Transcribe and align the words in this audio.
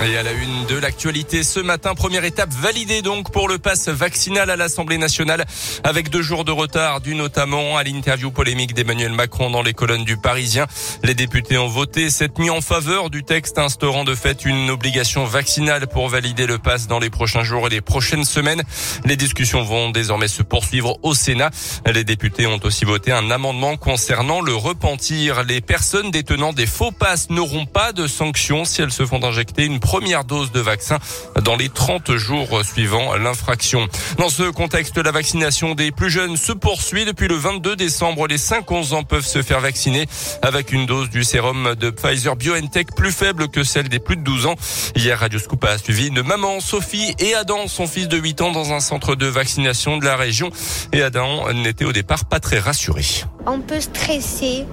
Et 0.00 0.16
à 0.16 0.22
la 0.22 0.30
une 0.30 0.64
de 0.66 0.76
l'actualité 0.76 1.42
ce 1.42 1.58
matin, 1.58 1.96
première 1.96 2.24
étape 2.24 2.52
validée 2.52 3.02
donc 3.02 3.32
pour 3.32 3.48
le 3.48 3.58
pass 3.58 3.88
vaccinal 3.88 4.48
à 4.48 4.54
l'Assemblée 4.54 4.96
nationale 4.96 5.44
avec 5.82 6.08
deux 6.08 6.22
jours 6.22 6.44
de 6.44 6.52
retard 6.52 7.00
dû 7.00 7.16
notamment 7.16 7.76
à 7.76 7.82
l'interview 7.82 8.30
polémique 8.30 8.74
d'Emmanuel 8.74 9.10
Macron 9.10 9.50
dans 9.50 9.62
les 9.62 9.74
colonnes 9.74 10.04
du 10.04 10.16
Parisien. 10.16 10.68
Les 11.02 11.14
députés 11.14 11.58
ont 11.58 11.66
voté 11.66 12.10
cette 12.10 12.38
nuit 12.38 12.48
en 12.48 12.60
faveur 12.60 13.10
du 13.10 13.24
texte 13.24 13.58
instaurant 13.58 14.04
de 14.04 14.14
fait 14.14 14.44
une 14.44 14.70
obligation 14.70 15.24
vaccinale 15.24 15.88
pour 15.88 16.08
valider 16.08 16.46
le 16.46 16.58
pass 16.58 16.86
dans 16.86 17.00
les 17.00 17.10
prochains 17.10 17.42
jours 17.42 17.66
et 17.66 17.70
les 17.70 17.80
prochaines 17.80 18.24
semaines. 18.24 18.62
Les 19.04 19.16
discussions 19.16 19.64
vont 19.64 19.90
désormais 19.90 20.28
se 20.28 20.44
poursuivre 20.44 20.96
au 21.02 21.12
Sénat. 21.12 21.50
Les 21.92 22.04
députés 22.04 22.46
ont 22.46 22.60
aussi 22.62 22.84
voté 22.84 23.10
un 23.10 23.32
amendement 23.32 23.76
concernant 23.76 24.42
le 24.42 24.54
repentir. 24.54 25.42
Les 25.42 25.60
personnes 25.60 26.12
détenant 26.12 26.52
des 26.52 26.66
faux 26.66 26.92
passes 26.92 27.30
n'auront 27.30 27.66
pas 27.66 27.92
de 27.92 28.06
sanctions 28.06 28.64
si 28.64 28.80
elles 28.80 28.92
se 28.92 29.04
font 29.04 29.24
injecter 29.24 29.64
une 29.64 29.80
première 29.88 30.24
dose 30.24 30.52
de 30.52 30.60
vaccin 30.60 30.98
dans 31.42 31.56
les 31.56 31.70
30 31.70 32.14
jours 32.16 32.62
suivant 32.62 33.16
l'infraction. 33.16 33.88
Dans 34.18 34.28
ce 34.28 34.42
contexte, 34.50 34.98
la 34.98 35.12
vaccination 35.12 35.74
des 35.74 35.92
plus 35.92 36.10
jeunes 36.10 36.36
se 36.36 36.52
poursuit 36.52 37.06
depuis 37.06 37.26
le 37.26 37.36
22 37.36 37.74
décembre. 37.74 38.26
Les 38.26 38.36
5-11 38.36 38.92
ans 38.92 39.02
peuvent 39.02 39.24
se 39.24 39.40
faire 39.40 39.60
vacciner 39.60 40.06
avec 40.42 40.72
une 40.72 40.84
dose 40.84 41.08
du 41.08 41.24
sérum 41.24 41.74
de 41.74 41.88
Pfizer 41.88 42.36
BioNTech 42.36 42.94
plus 42.94 43.12
faible 43.12 43.48
que 43.48 43.64
celle 43.64 43.88
des 43.88 43.98
plus 43.98 44.16
de 44.16 44.20
12 44.20 44.44
ans. 44.44 44.56
Hier, 44.94 45.18
Radio 45.18 45.38
Scoop 45.38 45.64
a 45.64 45.78
suivi 45.78 46.08
une 46.08 46.20
maman, 46.20 46.60
Sophie 46.60 47.14
et 47.18 47.34
Adam, 47.34 47.66
son 47.66 47.86
fils 47.86 48.08
de 48.08 48.18
8 48.18 48.42
ans, 48.42 48.52
dans 48.52 48.74
un 48.74 48.80
centre 48.80 49.14
de 49.14 49.24
vaccination 49.24 49.96
de 49.96 50.04
la 50.04 50.16
région. 50.16 50.50
Et 50.92 51.00
Adam 51.00 51.50
n'était 51.54 51.86
au 51.86 51.92
départ 51.92 52.26
pas 52.26 52.40
très 52.40 52.58
rassuré. 52.58 53.06
Un 53.50 53.60
peu 53.60 53.80
stressé, 53.80 54.66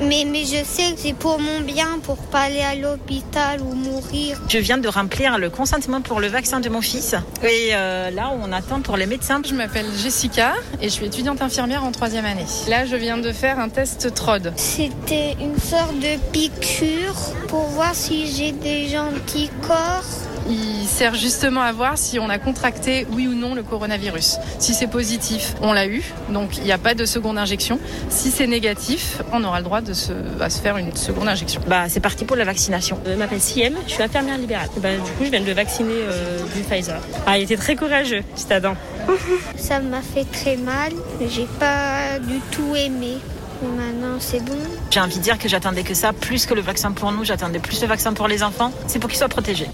mais, 0.00 0.24
mais 0.26 0.44
je 0.44 0.64
sais 0.64 0.94
que 0.94 0.98
c'est 0.98 1.12
pour 1.12 1.38
mon 1.38 1.60
bien, 1.60 2.00
pour 2.02 2.16
pas 2.16 2.40
aller 2.40 2.60
à 2.60 2.74
l'hôpital 2.74 3.60
ou 3.60 3.72
mourir. 3.72 4.42
Je 4.48 4.58
viens 4.58 4.78
de 4.78 4.88
remplir 4.88 5.38
le 5.38 5.48
consentement 5.48 6.00
pour 6.00 6.18
le 6.18 6.26
vaccin 6.26 6.58
de 6.58 6.68
mon 6.68 6.80
fils. 6.80 7.14
Et 7.44 7.68
euh, 7.72 8.10
là, 8.10 8.32
on 8.42 8.50
attend 8.50 8.80
pour 8.80 8.96
les 8.96 9.06
médecins. 9.06 9.40
Je 9.48 9.54
m'appelle 9.54 9.86
Jessica 9.96 10.54
et 10.82 10.88
je 10.88 10.92
suis 10.92 11.06
étudiante 11.06 11.40
infirmière 11.40 11.84
en 11.84 11.92
troisième 11.92 12.24
année. 12.24 12.46
Là, 12.68 12.84
je 12.84 12.96
viens 12.96 13.18
de 13.18 13.30
faire 13.30 13.60
un 13.60 13.68
test 13.68 14.12
TROD. 14.12 14.52
C'était 14.56 15.36
une 15.40 15.58
sorte 15.60 15.94
de 16.00 16.18
piqûre 16.32 17.14
pour 17.46 17.66
voir 17.68 17.94
si 17.94 18.26
j'ai 18.26 18.50
des 18.50 18.98
anticorps. 18.98 20.02
Il 20.48 20.86
sert 20.86 21.14
justement 21.14 21.60
à 21.60 21.72
voir 21.72 21.98
si 21.98 22.18
on 22.18 22.28
a 22.28 22.38
contracté, 22.38 23.06
oui 23.12 23.26
ou 23.26 23.34
non, 23.34 23.54
le 23.54 23.62
coronavirus. 23.62 24.38
Si 24.58 24.74
c'est 24.74 24.86
positif, 24.86 25.54
on 25.60 25.72
l'a 25.72 25.86
eu, 25.86 26.02
donc 26.30 26.56
il 26.58 26.64
n'y 26.64 26.72
a 26.72 26.78
pas 26.78 26.94
de 26.94 27.04
seconde 27.04 27.38
injection. 27.38 27.80
Si 28.08 28.30
c'est 28.30 28.46
négatif, 28.46 29.20
on 29.32 29.42
aura 29.44 29.58
le 29.58 29.64
droit 29.64 29.80
de 29.80 29.92
se, 29.92 30.12
à 30.40 30.50
se 30.50 30.60
faire 30.60 30.76
une 30.76 30.94
seconde 30.94 31.28
injection. 31.28 31.60
Bah, 31.66 31.88
c'est 31.88 32.00
parti 32.00 32.24
pour 32.24 32.36
la 32.36 32.44
vaccination. 32.44 32.98
Je 33.06 33.12
m'appelle 33.12 33.40
Siem, 33.40 33.74
je 33.86 33.92
suis 33.92 34.02
infirmière 34.02 34.38
libérale. 34.38 34.68
Bah, 34.78 34.94
du 34.94 35.10
coup, 35.12 35.24
je 35.24 35.30
viens 35.30 35.40
de 35.40 35.46
le 35.46 35.52
vacciner 35.52 35.94
euh, 35.94 36.38
du 36.54 36.62
Pfizer. 36.62 37.00
Ah, 37.26 37.38
il 37.38 37.44
était 37.44 37.56
très 37.56 37.76
courageux, 37.76 38.22
cet 38.34 38.52
Adam. 38.52 38.74
Ça 39.56 39.80
m'a 39.80 40.02
fait 40.02 40.24
très 40.30 40.56
mal, 40.56 40.92
j'ai 41.28 41.46
pas 41.58 42.18
du 42.20 42.40
tout 42.50 42.74
aimé. 42.76 43.18
Maintenant, 43.62 44.16
c'est 44.18 44.44
bon. 44.44 44.58
J'ai 44.90 45.00
envie 45.00 45.16
de 45.16 45.22
dire 45.22 45.38
que 45.38 45.48
j'attendais 45.48 45.82
que 45.82 45.94
ça, 45.94 46.12
plus 46.12 46.44
que 46.44 46.52
le 46.52 46.60
vaccin 46.60 46.92
pour 46.92 47.10
nous, 47.10 47.24
j'attendais 47.24 47.58
plus 47.58 47.80
le 47.80 47.88
vaccin 47.88 48.12
pour 48.12 48.28
les 48.28 48.42
enfants. 48.42 48.70
C'est 48.86 48.98
pour 48.98 49.08
qu'ils 49.08 49.18
soient 49.18 49.28
protégés. 49.28 49.68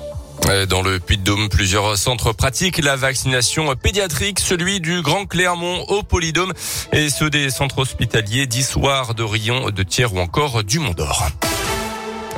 Dans 0.69 0.83
le 0.83 0.99
Puy-de-Dôme, 0.99 1.49
plusieurs 1.49 1.97
centres 1.97 2.33
pratiquent 2.33 2.79
la 2.79 2.97
vaccination 2.97 3.75
pédiatrique, 3.75 4.39
celui 4.39 4.81
du 4.81 5.01
Grand 5.01 5.25
Clermont 5.25 5.85
au 5.89 6.03
Polydôme 6.03 6.53
et 6.93 7.09
ceux 7.09 7.31
des 7.31 7.49
centres 7.49 7.79
hospitaliers 7.79 8.47
d'Issoire, 8.47 9.15
de 9.15 9.23
Rion, 9.23 9.71
de 9.71 9.83
Thiers 9.83 10.13
ou 10.13 10.19
encore 10.19 10.63
du 10.63 10.79
Mont-d'Or. 10.79 11.29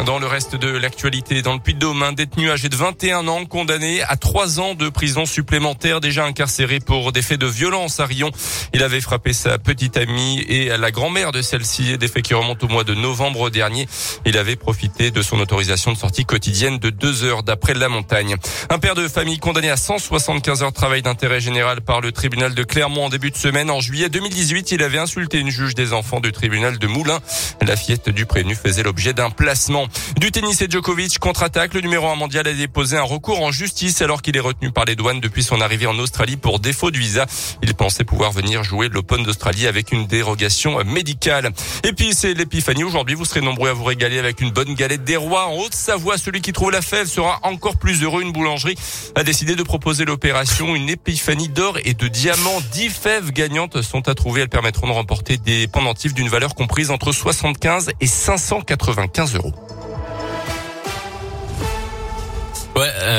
Dans 0.03 0.19
le 0.19 0.27
reste 0.27 0.57
de 0.57 0.69
l'actualité, 0.69 1.41
dans 1.41 1.55
le 1.55 1.61
Puy-de-Dôme, 1.61 2.03
un 2.03 2.13
détenu 2.13 2.51
âgé 2.51 2.69
de 2.69 2.75
21 2.75 3.29
ans 3.29 3.47
condamné 3.47 4.03
à 4.03 4.17
trois 4.17 4.59
ans 4.59 4.75
de 4.75 4.89
prison 4.89 5.25
supplémentaire, 5.25 6.01
déjà 6.01 6.25
incarcéré 6.25 6.81
pour 6.81 7.13
des 7.13 7.23
faits 7.23 7.41
de 7.41 7.47
violence 7.47 8.01
à 8.01 8.05
Rion. 8.05 8.31
Il 8.75 8.83
avait 8.83 9.01
frappé 9.01 9.33
sa 9.33 9.57
petite 9.57 9.97
amie 9.97 10.41
et 10.41 10.77
la 10.77 10.91
grand-mère 10.91 11.33
de 11.33 11.41
celle-ci, 11.41 11.97
des 11.97 12.09
faits 12.09 12.25
qui 12.25 12.35
remontent 12.35 12.67
au 12.67 12.69
mois 12.69 12.85
de 12.85 12.93
novembre 12.93 13.51
dernier. 13.51 13.89
Il 14.27 14.37
avait 14.37 14.57
profité 14.57 15.11
de 15.11 15.23
son 15.23 15.39
autorisation 15.39 15.93
de 15.93 15.97
sortie 15.97 16.25
quotidienne 16.25 16.79
de 16.79 16.91
deux 16.91 17.23
heures 17.23 17.45
d'après 17.45 17.73
la 17.73 17.89
montagne. 17.89 18.35
Un 18.71 18.81
père 18.81 18.97
de 18.97 19.07
famille 19.07 19.39
condamné 19.39 19.71
à 19.71 19.77
175 19.77 20.65
heures 20.65 20.71
de 20.73 20.77
travail 20.77 21.03
d'intérêt 21.03 21.41
général 21.41 21.81
par 21.81 22.01
le 22.01 22.11
tribunal 22.11 22.55
de 22.55 22.63
Clermont 22.65 23.07
en 23.07 23.11
début 23.11 23.31
de 23.31 23.37
semaine. 23.37 23.71
En 23.71 23.81
juillet 23.81 24.09
2018, 24.09 24.73
il 24.73 24.83
avait 24.83 24.99
insulté 24.99 25.39
une 25.39 25.51
juge 25.51 25.75
des 25.75 25.93
enfants 25.93 26.21
du 26.21 26.33
tribunal 26.33 26.79
de 26.79 26.87
Moulins. 26.89 27.21
La 27.63 27.77
fillette 27.77 28.09
du 28.09 28.27
prévenu 28.27 28.57
faisait 28.57 28.83
l'objet 28.83 29.15
d'un 29.15 29.31
placement. 29.31 29.84
Du 30.19 30.31
tennis 30.31 30.61
et 30.63 30.71
Djokovic 30.71 31.19
contre-attaque. 31.19 31.75
Le 31.75 31.81
numéro 31.81 32.09
1 32.09 32.17
mondial 32.17 32.47
a 32.47 32.53
déposé 32.53 32.97
un 32.97 33.03
recours 33.03 33.43
en 33.43 33.51
justice 33.51 34.03
alors 34.03 34.23
qu'il 34.23 34.37
est 34.37 34.41
retenu 34.41 34.71
par 34.71 34.85
les 34.85 34.97
douanes 34.97 35.21
depuis 35.21 35.43
son 35.43 35.61
arrivée 35.61 35.87
en 35.87 35.99
Australie 35.99 36.37
pour 36.37 36.61
défaut 36.61 36.91
de 36.91 36.99
visa. 36.99 37.27
Il 37.63 37.75
pensait 37.75 38.05
pouvoir 38.05 38.33
venir 38.33 38.63
jouer 38.65 38.89
l'Open 38.89 39.23
d'Australie 39.23 39.67
avec 39.67 39.93
une 39.93 40.07
dérogation 40.07 40.83
médicale. 40.85 41.51
Et 41.83 41.93
puis 41.93 42.15
c'est 42.15 42.35
l'épiphanie. 42.35 42.85
Aujourd'hui, 42.85 43.15
vous 43.15 43.25
serez 43.25 43.41
nombreux 43.41 43.71
à 43.71 43.73
vous 43.73 43.85
régaler 43.85 44.19
avec 44.19 44.41
une 44.41 44.51
bonne 44.51 44.75
galette 44.75 45.05
des 45.05 45.17
rois 45.17 45.47
en 45.47 45.57
Haute-Savoie. 45.59 46.19
Celui 46.19 46.41
qui 46.41 46.53
trouve 46.53 46.71
la 46.71 46.83
fève 46.83 47.07
sera 47.07 47.41
encore 47.43 47.77
plus 47.77 48.03
heureux. 48.03 48.23
Une 48.23 48.33
boulangerie 48.33 48.77
a 49.15 49.25
décidé 49.25 49.57
de 49.57 49.63
proposer 49.63 50.05
l'opération 50.05 50.75
une 50.75 50.89
épiphanie 50.89 51.49
d'or 51.49 51.79
et 51.85 51.95
de 51.95 52.09
diamants. 52.09 52.61
10 52.73 52.89
fèves 52.89 53.31
gagnantes 53.33 53.83
sont 53.83 54.09
à 54.09 54.15
trouver. 54.15 54.43
Elles 54.43 54.49
permettront 54.49 54.87
de 54.87 54.93
remporter 54.93 55.37
des 55.37 55.67
pendentifs 55.67 56.15
d'une 56.15 56.29
valeur 56.29 56.55
comprise 56.55 56.91
entre 56.91 57.13
75 57.13 57.91
et 58.01 58.07
595 58.07 59.35
euros. 59.35 59.53